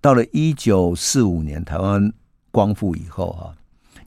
[0.00, 2.12] 到了一九四五年台湾
[2.50, 3.54] 光复以后啊，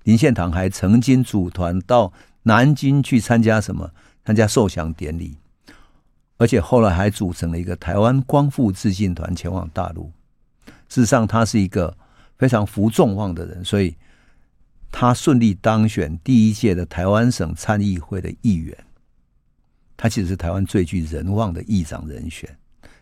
[0.04, 2.12] 林献堂还曾经组团到
[2.44, 3.92] 南京去参加什么？
[4.26, 5.38] 参加受降典礼。
[6.38, 10.12] 而且后来还组成了一个台湾光复致敬团前往大陆。
[10.90, 11.98] 事实上，他是一个
[12.38, 13.96] 非常负众望的人，所以
[14.92, 18.78] 他顺利当选第一届的台湾省参议会的议员。
[19.98, 22.50] 他其实是台湾最具人望的议长人选。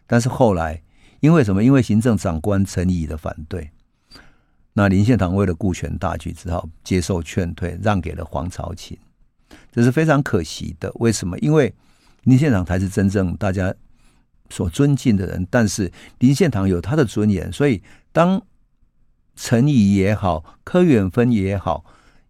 [0.05, 0.81] 但是后来
[1.21, 1.63] 因为什么？
[1.63, 3.71] 因为行政长官陈仪的反对，
[4.73, 8.97] 那林献堂为了顾全大局，只好接受劝退，让给了黄朝琴。
[9.71, 10.91] 这是非常可惜的。
[10.95, 11.39] 为什么？
[11.39, 11.73] 因为
[12.23, 13.73] 林献堂才是真正大家
[14.49, 17.81] 所尊敬的人，但是林献堂有他的尊严，所以
[18.11, 18.41] 当
[19.35, 21.83] 陈仪也好，柯远芬也好，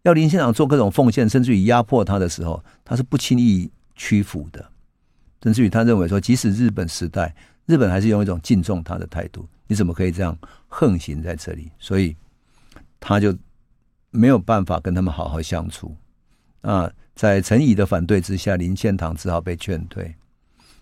[0.04, 4.66] 要林献堂做各种奉献，甚至于压迫他的时候，他是不轻易屈服的。
[5.44, 10.38] 甚至于他认为说，即使日本时代，日本还是用一种敬重他的态度，你怎么可以这样
[10.70, 11.70] 横行在这里？
[11.78, 12.16] 所以
[13.02, 13.38] 他就
[14.10, 15.94] 没有办法跟他们好好相处
[16.62, 16.90] 啊。
[17.16, 20.16] 在陈仪的反对之下，林献堂只好被劝退。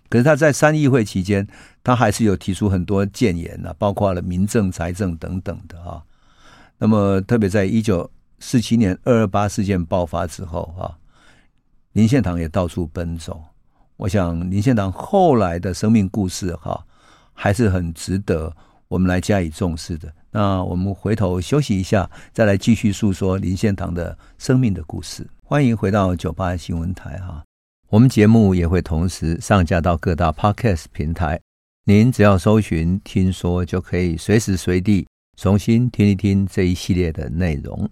[0.08, 1.46] 可是他在三议会期间，
[1.82, 6.02] 他还是有提出很多谏言啊，包括了民政、财政等等的啊。
[6.78, 10.92] 那么，特别在一九四七年二二八事件爆发之后啊，
[11.92, 13.42] 林献堂也到处奔走。
[13.96, 16.84] 我想，林献堂后来的生命故事哈，
[17.32, 18.54] 还是很值得
[18.88, 20.12] 我们来加以重视的。
[20.30, 25.26] 那我们回头休息一下，再来继续诉说林献堂的生命的故事。
[25.52, 27.44] 欢迎回到九八新闻台哈，
[27.90, 31.38] 我们节目也会同时上架到各大 Podcast 平台，
[31.84, 37.86] 您只要搜寻“听说”就可以随时随地重新听一听这一系列的内容。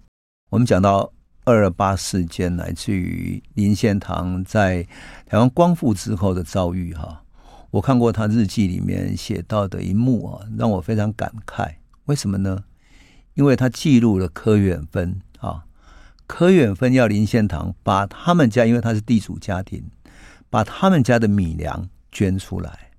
[0.49, 1.13] 我们讲到
[1.45, 4.81] 二二八事件，来自于林献堂在
[5.27, 7.23] 台湾光复之后的遭遇哈。
[7.69, 11.75] 我看过他日记里面写到的一幕啊，让我非常感慨。
[12.05, 12.63] 为什么呢？
[13.35, 15.65] 因为他记录了柯远芬啊。
[16.31, 19.83] 柯远芬要林献堂把他们家，因为他是地主家庭，
[20.49, 22.91] 把他们家的米粮捐出来。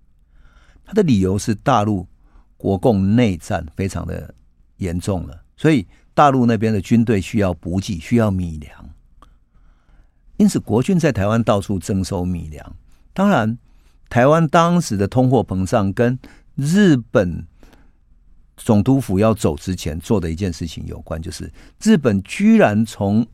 [0.84, 2.06] 他的理由是大陆
[2.58, 4.34] 国共内战非常的
[4.76, 8.90] 严重了，所以大陆那边的军队需要补给，需要米粮。
[10.36, 12.76] 因此，国军在台湾到处征收米粮。
[13.14, 13.56] 当然，
[14.10, 16.18] 台湾当时的通货膨胀跟
[16.54, 17.46] 日本。
[18.64, 21.52] 总督府要走之前做的一件事情有关，就是
[21.82, 23.26] 日本居然从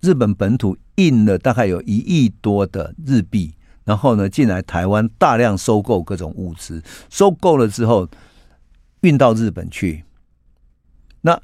[0.00, 3.54] 日本本土印了大概有一亿多的日币，
[3.84, 8.08] 然后呢进来台湾大量收购各种物资，收购了之后
[9.00, 10.04] 运到日本去。
[11.22, 11.34] 那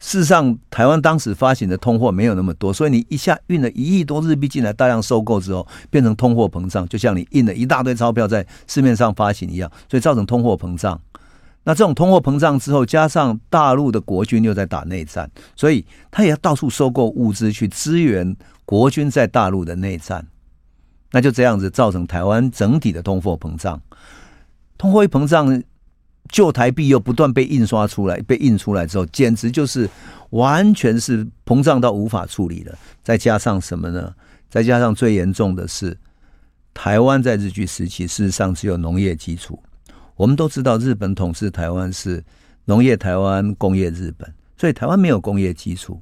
[0.00, 11.00] 事实上，台湾当时发行的通货没有那么多，所以你一下运了一亿多日币进来，大量收购之后，变成通货膨胀，就像你印了一大堆钞票在市面上发行一样，所以造成通货膨胀。
[11.64, 18.36] 那这种通货膨胀之后，加上大陆的国军又在打内战，所以他也要到处收购物资去支援
[18.66, 20.26] 国军在大陆的内战。
[21.10, 23.80] 那就这样子造成台湾整体的通货膨胀。
[24.76, 25.62] 通货膨胀，
[26.28, 29.88] 旧台币又不断被印刷出来，被印出来之后，简直就是
[30.30, 32.76] 完全是膨胀到无法处理了。
[33.02, 34.12] 再加上什么呢？
[34.50, 35.96] 再加上最严重的是，
[36.74, 39.62] 台湾在日据时期事实上只有农业基础。
[40.16, 42.24] 我们都知道，日本统治台湾是
[42.66, 46.00] 农业台湾，工业日本，所以台湾没有工业基础。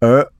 [0.00, 0.32] 而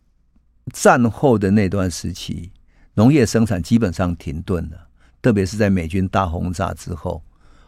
[0.73, 2.53] 战后的那段时期，
[2.95, 4.87] 农业生产基本上停顿了，
[5.21, 7.23] 特别是在美军大轰炸之后，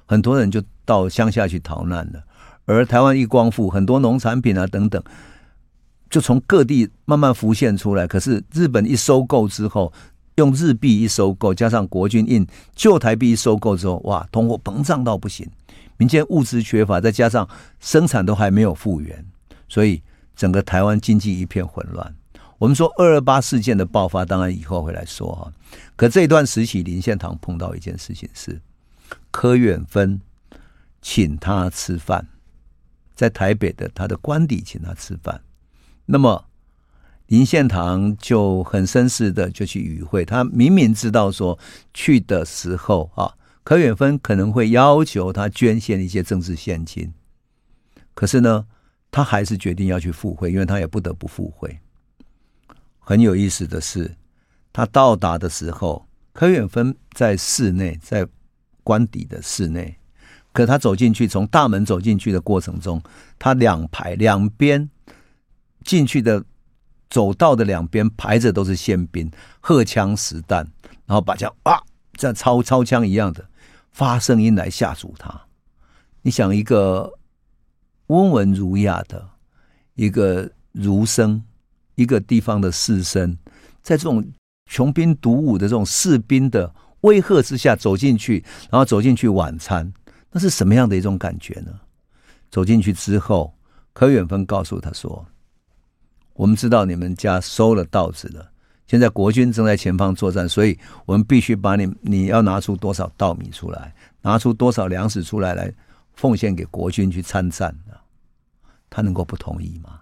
[0.07, 2.23] 很多人就到乡下去逃难了。
[2.67, 5.03] 而台湾一光复，很多农产品啊等等，
[6.09, 8.07] 就从各地慢慢浮现出来。
[8.07, 9.93] 可是日本一收购之后，
[10.41, 15.47] 用日币一收购，加上国军印旧台币一收购之后，哇，通货膨胀到不行，
[15.99, 17.47] 民间物资缺乏，再加上
[17.79, 19.23] 生产都还没有复原，
[19.69, 20.03] 所以
[20.35, 22.17] 整个台湾经济一片混乱。
[22.57, 25.53] 我们说二二八事件的爆发，当然以后会来说哈。
[25.95, 28.61] 可这段时期，林献堂碰到一件事情是，
[29.31, 30.19] 柯远芬
[31.03, 32.27] 请他吃饭，
[33.15, 35.43] 在台北的他的官邸请他吃饭，
[36.07, 36.47] 那么。
[37.31, 41.57] 林献堂就很绅士的就去与会，他明明知道说
[41.95, 47.13] 去的时候啊，柯远芬可能会要求他捐献一些政治献金，
[48.15, 48.67] 可是呢，
[49.13, 51.79] 他还是决定要去赴会，因为他也不得不赴会。
[52.99, 54.17] 很有意思的是，
[54.73, 58.27] 他到达的时候，柯远芬在室内，在
[58.83, 59.97] 官邸的室内，
[60.53, 63.01] 可他走进去，从大门走进去的过程中，
[63.39, 64.91] 他两排两边
[65.85, 66.45] 进去的。
[67.11, 69.29] 走道的两边排着都是宪兵，
[69.61, 70.65] 荷枪实弹，
[71.07, 71.83] 然后把枪啊，
[72.15, 73.45] 像操操枪一样的
[73.91, 75.43] 发声音来吓阻他。
[76.23, 77.13] 你想，一个
[78.07, 79.29] 温文儒雅的
[79.95, 81.43] 一个儒生，
[81.97, 83.37] 一个地方的士绅，
[83.83, 84.25] 在这种
[84.67, 89.93] 穷兵黩武的这种士兵的威吓之下走进去，然后走进去晚餐，
[90.31, 91.73] 那是什么样的一种感觉呢？
[92.51, 93.53] 走进去之后，
[93.93, 95.27] 柯远芬告诉他说。
[96.41, 98.51] 我们知道你们家收了稻子了，
[98.87, 105.71] 现在国军正在前方作战，所以我们必须把你，你要拿出多少稻米出来，拿出多少粮食出来，来
[106.15, 107.77] 奉献给国军去参战。
[108.89, 110.01] 他能够不同意吗？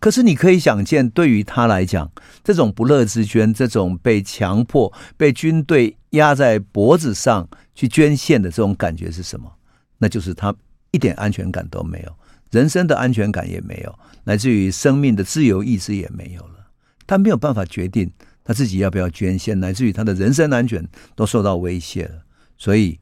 [0.00, 2.10] 可是你可以想见，对于他来讲，
[2.42, 9.48] 这种不乐之捐，这种被强迫、被军队压在脖子上去捐献的这种感觉是什么？
[9.96, 10.52] 那就是他
[10.90, 12.16] 一点安全感都没有。
[12.50, 16.66] 人生的安全感也没有，来自于生命的自由意志也没有了。
[17.06, 18.12] 他没有办法决定
[18.44, 22.22] 他自己要不要捐献，乃至于他的人身安全都受到威胁了。
[22.56, 23.00] 所以，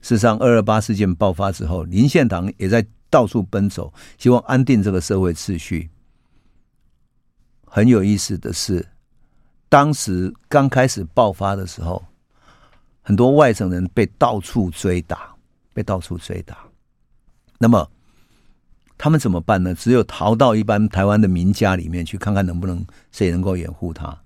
[0.00, 5.90] 事实上，二二八事件爆发之后，林献堂也在到处奔走，希望安定这个社会秩序。
[7.66, 8.86] 很有意思的是，
[9.68, 12.04] 当时刚开始爆发的时候，
[13.02, 15.34] 很多外省人被到处追打，
[15.72, 16.58] 被到处追打。
[17.58, 17.90] 那么，
[18.98, 19.74] 他们怎么办呢？
[19.74, 24.18] 只有逃到一般台湾的民家里面去，看看能不能谁能够掩护他。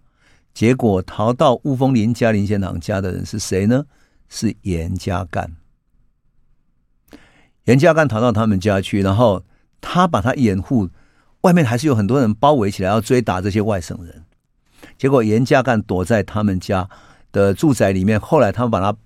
[0.55, 3.85] 结果逃到雾峰林家、林献堂家的人是谁呢？
[4.29, 5.49] 是严家淦。
[7.65, 9.43] 严家淦逃到他们家去，然后
[9.81, 10.89] 他把他掩护，
[11.43, 14.25] 外面还是有很多人包围起来要追打这些外省人。
[14.97, 16.89] 结果严家淦躲在他们家
[17.33, 18.97] 的住宅里面，后来他们把他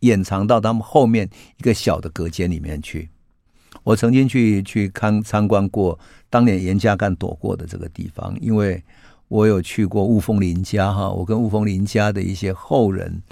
[0.00, 3.08] 掩藏到他们后面一个小的隔间里面去。
[3.88, 8.84] 我曾经去去看参观过当年严家淦躲过的这个地方，因为
[9.28, 13.22] 我有去过雾峰林家哈，我跟雾峰林家的一些后人，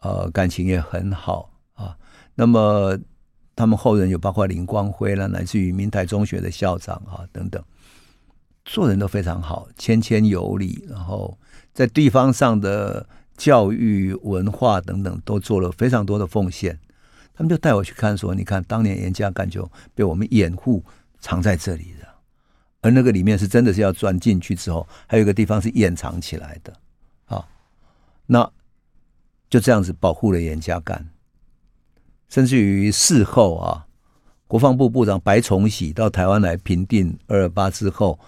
[0.00, 1.94] 呃，感情也很好啊。
[2.36, 2.98] 那么
[3.54, 7.62] 他们后人有包括林光辉啦，乃至于明台中学的校长啊等等，
[8.64, 11.38] 做人都非常好，谦谦有礼，然后
[11.74, 16.78] 在地方上的教育文化等等都做了非常多的奉献。
[17.34, 20.84] 他们就带我去看，说：“你看，当年严家淦就被我们掩护
[21.18, 22.06] 藏在这里的，
[22.82, 26.76] 而那个里面是真的是要钻进去之后，还有一个地方是掩藏起来的，
[27.26, 27.48] 啊，
[28.26, 28.52] 那
[29.48, 31.00] 就这样子保护了严家淦，
[32.28, 33.86] 甚至于事后啊，
[34.46, 38.18] 国防部部长白崇禧到台湾来平定二二八之后，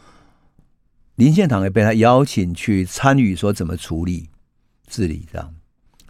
[1.16, 4.30] 林献堂也被他邀请去参与，说怎么处理
[4.86, 5.55] 治理这样。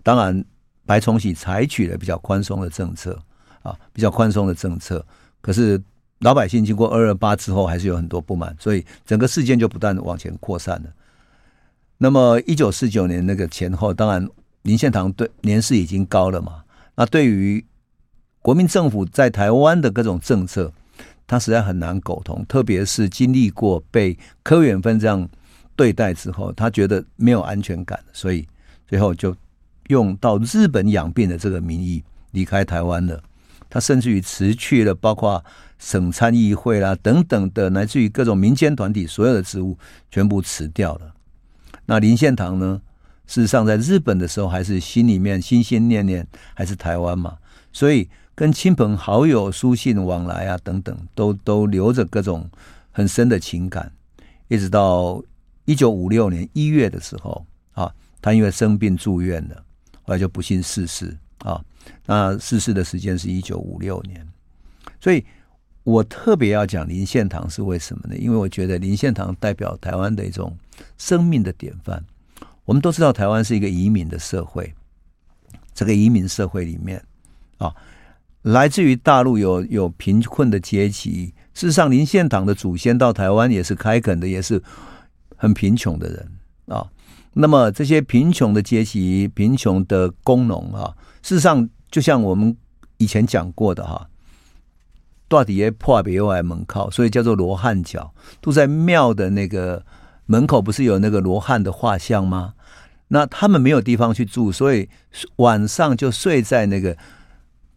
[0.03, 0.45] 当然，
[0.87, 3.18] 白崇禧采取了比较宽松的政策
[3.62, 5.05] 啊，比较宽松的政策。
[5.41, 5.80] 可是
[6.20, 10.91] 老百姓经过二二八之后，还是有很多不满，所以整个事件就不断的往前扩散了。
[11.99, 14.28] 那么一九四九年那个前后，当然
[14.62, 16.64] 林献堂对年事已经高了嘛，
[16.95, 17.64] 那对于
[18.41, 20.72] 国民政府在台湾的各种政策，
[21.26, 25.26] 他实在很难苟同，特别是经历过被柯远芬这样
[25.76, 28.47] 对待之后，他觉得没有安全感，所以
[28.87, 29.35] 最后就
[29.89, 33.22] 用到日本养病的这个名义离开台湾了。
[33.70, 35.45] 他甚至于辞去了包括
[35.78, 39.76] 省参议会啦等等的，乃至于各种民间团体所有的职务
[40.11, 41.14] 全部辞掉了。
[41.87, 42.80] 那林献堂呢？
[43.26, 47.39] 事实上，在日本的时候，还是心里面心心念念还是台湾嘛，
[47.72, 52.49] 所以跟亲朋好友书信往来啊，等等，都都留着各种
[52.93, 53.91] 很深的情感。
[54.49, 55.22] 一直到
[55.64, 59.64] 一九五六年一月的时候啊，他因为生病住院了，
[60.05, 61.61] 后来就不幸逝世啊。
[62.07, 64.27] 那逝世的时间是一九五六年，
[65.01, 65.23] 所以
[65.83, 68.17] 我特别要讲林献堂是为什么呢？
[68.17, 70.57] 因为我觉得林献堂代表台湾的一种
[70.97, 72.03] 生命的典范。
[72.65, 74.73] 我们都知道台湾是一个移民的社会，
[75.75, 77.05] 这个移民社会里面
[77.59, 77.75] 啊，
[78.41, 81.35] 来自于大陆有有贫困的阶级。
[81.53, 84.63] 事实上，林献堂的祖先到台湾也是开垦的，也是
[85.37, 86.33] 很贫穷的人
[86.67, 86.91] 啊。
[87.35, 92.57] 那么这些贫穷的阶级、贫穷的工农啊，事实上就像我们
[92.97, 94.09] 以前讲过的哈，
[95.28, 99.85] 到底也破别外门靠，所以叫做罗汉脚，都在庙的那个。
[100.26, 102.55] 门口不是有那个罗汉的画像吗？
[103.09, 104.89] 那他们没有地方去住，所以
[105.37, 106.97] 晚上就睡在那个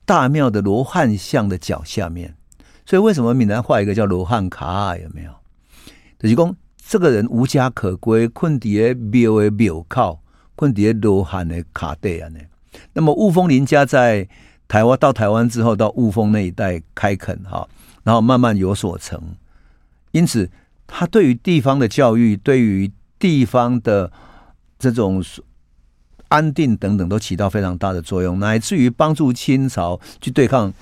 [0.06, 2.38] 大庙的罗汉像的脚下面。
[2.86, 4.96] 所以为什么闽南画一个叫罗汉卡？
[4.96, 5.32] 有没有？
[6.18, 6.56] 就是讲
[6.88, 10.22] 这个人无家可归，困在庙的庙靠，
[10.56, 12.30] 困在罗汉的脚底啊。
[12.94, 14.28] 那么雾峰林家在
[14.68, 17.68] 台湾到台湾之后，到雾峰那一带开垦哈，
[18.04, 19.22] 然后慢慢有所成，
[20.12, 20.50] 因此。
[20.90, 24.10] 他对于地方的教育，对于地方的
[24.80, 25.22] 这种
[26.30, 30.74] 安定等等，都起到非常大的作用，乃至于帮助清朝去对抗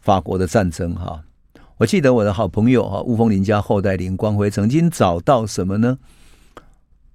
[0.00, 0.94] 法国的战争。
[0.94, 1.22] 哈，
[1.80, 5.98] 我记得我的好朋友哈，雾峰林家后代林光辉曾经找到什么呢？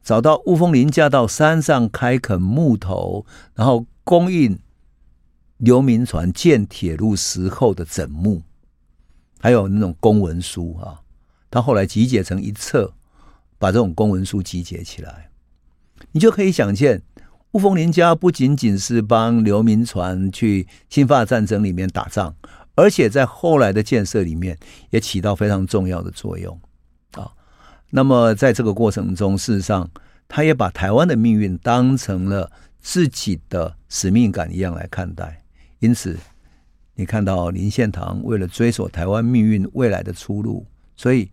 [0.01, 4.57] 找到雾峰林家到山上开垦木头，然后供应
[5.57, 8.41] 刘铭传建铁路时候的枕木，
[9.39, 11.01] 还有那种公文书啊。
[11.51, 12.91] 他后来集结成一册，
[13.59, 15.29] 把这种公文书集结起来，
[16.11, 17.03] 你就可以想见，
[17.51, 22.35] 雾峰林家不仅仅是帮刘铭传去清法战争里面打仗，
[22.75, 24.57] 而且在后来的建设里面
[24.91, 26.59] 也起到非常重要的作用
[27.13, 27.31] 啊。
[27.89, 29.89] 那么在这个过程中，事实上，
[30.27, 35.41] 他也把台湾的命运当成了自己的使命感一样来看待。
[35.79, 36.17] 因此，
[36.93, 40.65] 你看到林献堂为了追索台湾命运未来的出路，
[40.95, 41.31] 所以。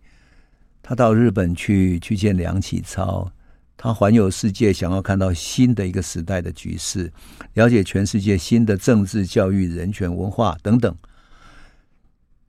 [0.85, 3.31] 他到日本去去见梁启超，
[3.77, 7.09] 他环游世界，想要看到新的一个时代的局势，
[7.53, 10.93] 了解全世界新的政治、教育、人权、文化等等。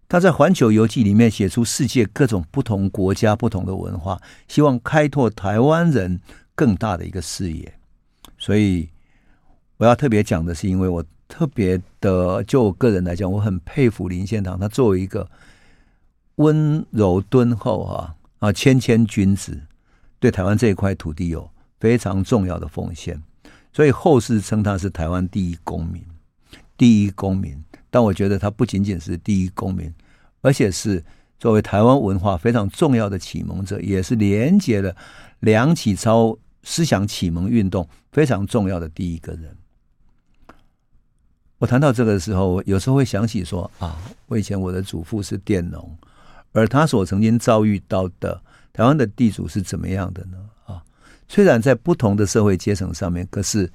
[0.09, 6.21] 他在《环球游记》里面写出世界各种不同国家、不同的文化，希望开拓台湾人
[6.55, 7.75] 更大的一个视野。
[8.39, 8.89] 所以
[9.77, 15.29] 我要特别讲的是，因为我特别的，就我个人来讲，我很佩服林献堂，他作为一个
[16.37, 18.15] 温柔敦厚啊。
[18.41, 19.59] 啊，谦谦君子，
[20.21, 21.51] 对台湾这一块土地有
[21.81, 23.23] 非常重要的奉献，
[23.73, 26.05] 所以后世称他是台湾第一公民。
[26.77, 29.88] 第一公民，但我觉得他不仅仅是第一公民，
[30.40, 31.01] 而且是
[31.38, 34.97] 作为台湾文化非常重要的启蒙者，也是连接了
[35.38, 39.57] 梁启超思想启蒙运动非常重要的第一个人。
[41.59, 45.97] 我谈到这个的时候，有时候会想起说啊，我以前我的祖父是佃农。
[46.51, 48.42] 而他所曾经遭遇到的
[48.72, 50.38] 台湾的地主是怎么样的呢？
[50.64, 50.82] 啊，
[51.28, 53.72] 虽然在不同的社会阶层上面，可是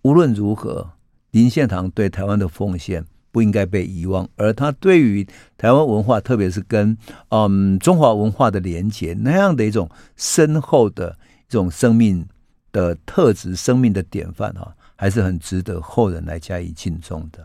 [0.00, 0.90] 无论如何，
[1.32, 4.28] 林献堂对台湾的奉献不应该被遗忘。
[4.36, 5.26] 而他对于
[5.58, 6.96] 台湾文化，特别是跟
[7.30, 11.18] 嗯中华文化的连结，那样的一种深厚的
[11.48, 12.24] 一种生命
[12.70, 17.44] 的特质、生命的典范啊，还是很值得后人来加以敬重的。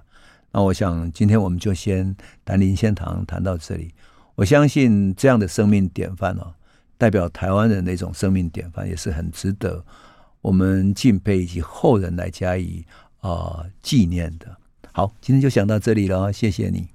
[0.52, 2.16] 那我想，今天我们就先
[2.46, 3.94] 谈林献堂，谈到这里。
[4.36, 6.54] 我相信这样的生命典范哦，
[6.98, 9.84] 代表台湾人的一种生命典范，也是很值得
[10.42, 12.84] 我们敬佩以及后人来加以
[13.20, 14.57] 啊、呃、纪念的。
[14.98, 16.88] 好，今天就讲到这里了，谢谢你。